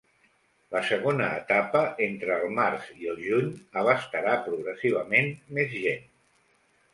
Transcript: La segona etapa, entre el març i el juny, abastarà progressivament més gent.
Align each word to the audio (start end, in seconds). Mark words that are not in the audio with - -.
La 0.75 0.79
segona 0.85 1.27
etapa, 1.41 1.81
entre 2.05 2.37
el 2.41 2.55
març 2.61 2.87
i 3.03 3.11
el 3.11 3.21
juny, 3.27 3.51
abastarà 3.83 4.35
progressivament 4.49 5.31
més 5.59 5.79
gent. 5.85 6.11